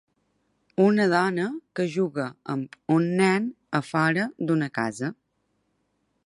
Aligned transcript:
Una 0.85 1.03
dona 1.11 1.45
que 1.79 1.85
juga 1.95 2.25
amb 2.55 2.95
un 2.97 3.05
nen 3.23 3.47
a 3.81 3.83
fora 3.91 4.27
d'una 4.49 4.71
casa. 4.81 5.13